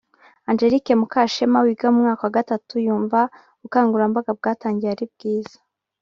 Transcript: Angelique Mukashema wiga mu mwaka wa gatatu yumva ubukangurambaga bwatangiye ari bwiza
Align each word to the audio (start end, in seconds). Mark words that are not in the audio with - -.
Angelique 0.49 0.93
Mukashema 1.01 1.57
wiga 1.65 1.87
mu 1.93 1.99
mwaka 2.05 2.23
wa 2.25 2.35
gatatu 2.37 2.73
yumva 2.85 3.19
ubukangurambaga 3.59 4.31
bwatangiye 4.39 4.89
ari 4.93 5.05
bwiza 5.13 5.57